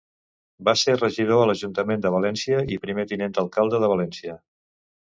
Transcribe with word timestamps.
Va 0.69 0.73
ser 0.83 0.95
regidor 1.01 1.41
a 1.41 1.45
l'Ajuntament 1.51 2.03
de 2.07 2.13
València 2.17 2.65
i 2.77 2.81
Primer 2.87 3.07
Tinent 3.13 3.39
d'Alcalde 3.39 3.85
de 3.87 3.93
València. 3.97 4.43